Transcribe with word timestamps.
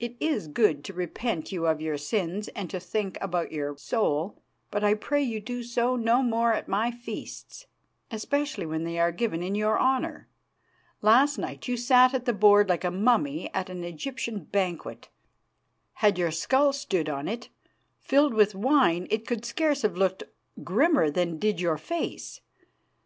It 0.00 0.16
is 0.18 0.48
good 0.48 0.82
to 0.84 0.94
repent 0.94 1.52
you 1.52 1.66
of 1.66 1.78
your 1.78 1.98
sins 1.98 2.48
and 2.56 2.70
to 2.70 2.80
think 2.80 3.18
about 3.20 3.52
your 3.52 3.76
soul, 3.76 4.40
but 4.70 4.82
I 4.82 4.94
pray 4.94 5.22
you 5.22 5.40
do 5.42 5.62
so 5.62 5.94
no 5.94 6.22
more 6.22 6.54
at 6.54 6.68
my 6.68 6.90
feasts, 6.90 7.66
especially 8.10 8.64
when 8.64 8.84
they 8.84 8.98
are 8.98 9.12
given 9.12 9.42
in 9.42 9.54
your 9.54 9.78
honour. 9.78 10.26
Last 11.02 11.36
night 11.36 11.68
you 11.68 11.76
sat 11.76 12.14
at 12.14 12.24
the 12.24 12.32
board 12.32 12.70
like 12.70 12.82
a 12.84 12.90
mummy 12.90 13.52
at 13.52 13.68
an 13.68 13.84
Egyptian 13.84 14.44
banquet. 14.44 15.10
Had 15.92 16.16
your 16.16 16.30
skull 16.30 16.72
stood 16.72 17.10
on 17.10 17.28
it, 17.28 17.50
filled 18.00 18.32
with 18.32 18.54
wine, 18.54 19.06
it 19.10 19.26
could 19.26 19.44
scarce 19.44 19.82
have 19.82 19.98
looked 19.98 20.22
grimmer 20.64 21.10
than 21.10 21.38
did 21.38 21.60
your 21.60 21.76
face. 21.76 22.40